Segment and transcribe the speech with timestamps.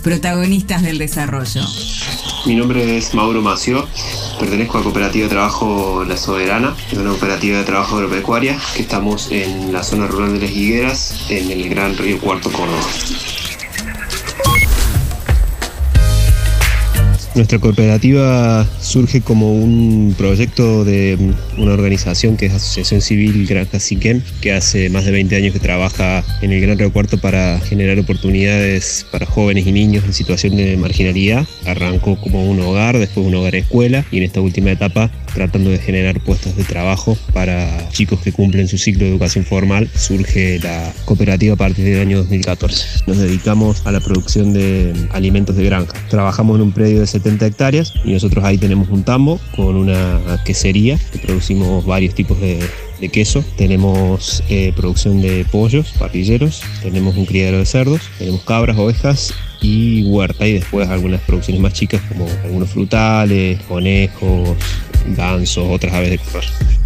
[0.00, 1.62] protagonistas del desarrollo.
[2.46, 3.86] Mi nombre es Mauro Mació,
[4.38, 9.72] pertenezco a Cooperativa de Trabajo La Soberana, una cooperativa de trabajo agropecuaria que estamos en
[9.72, 12.80] la zona rural de Las Higueras, en el Gran Río Cuarto Córdoba.
[17.36, 21.16] Nuestra cooperativa surge como un proyecto de
[21.56, 25.60] una organización que es Asociación Civil Granja Siquem, que hace más de 20 años que
[25.60, 30.56] trabaja en el Gran Río Cuarto para generar oportunidades para jóvenes y niños en situación
[30.56, 31.46] de marginalidad.
[31.66, 35.78] Arrancó como un hogar, después un hogar escuela y en esta última etapa tratando de
[35.78, 40.92] generar puestos de trabajo para chicos que cumplen su ciclo de educación formal, surge la
[41.04, 43.04] cooperativa a partir del año 2014.
[43.06, 45.92] Nos dedicamos a la producción de alimentos de granja.
[46.08, 50.40] Trabajamos en un predio de 70 hectáreas y nosotros ahí tenemos un tambo con una
[50.44, 52.60] quesería que producimos varios tipos de,
[53.12, 53.42] queso.
[53.56, 60.04] Tenemos eh, producción de pollos, parrilleros, tenemos un criadero de cerdos, tenemos cabras, ovejas y
[60.04, 64.50] huerta y después algunas producciones más chicas como algunos frutales, conejos,
[65.16, 66.79] gansos, otras aves de corral.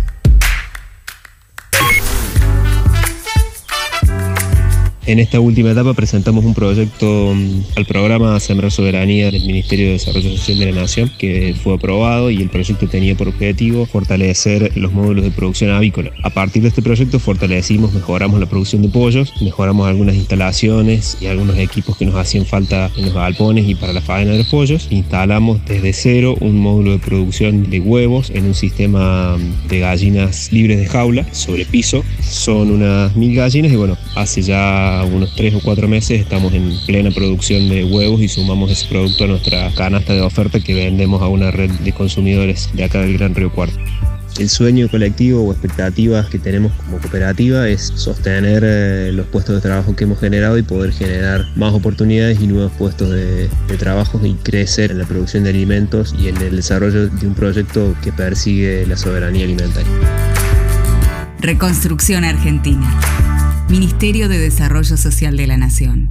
[5.07, 9.93] En esta última etapa presentamos un proyecto mm, al programa Sembrar Soberanía del Ministerio de
[9.93, 14.73] Desarrollo Social de la Nación que fue aprobado y el proyecto tenía por objetivo fortalecer
[14.77, 16.11] los módulos de producción avícola.
[16.23, 21.27] A partir de este proyecto fortalecimos, mejoramos la producción de pollos, mejoramos algunas instalaciones y
[21.27, 24.47] algunos equipos que nos hacían falta en los galpones y para la faena de los
[24.47, 24.87] pollos.
[24.89, 30.51] Instalamos desde cero un módulo de producción de huevos en un sistema mm, de gallinas
[30.51, 32.03] libres de jaula sobre piso.
[32.23, 34.43] Son unas mil gallinas y bueno, hace
[34.95, 38.87] ya unos tres o cuatro meses estamos en plena producción de huevos y sumamos ese
[38.89, 43.01] producto a nuestra canasta de oferta que vendemos a una red de consumidores de acá
[43.01, 43.79] del Gran Río Cuarto.
[44.39, 49.61] El sueño colectivo o expectativas que tenemos como cooperativa es sostener eh, los puestos de
[49.61, 54.21] trabajo que hemos generado y poder generar más oportunidades y nuevos puestos de, de, trabajo
[54.25, 58.11] y crecer en la producción de alimentos y en el desarrollo de un proyecto que
[58.11, 59.93] persigue la soberanía alimentaria.
[61.39, 63.34] Reconstrucción Argentina.
[63.69, 66.11] Ministerio de Desarrollo Social de la Nación.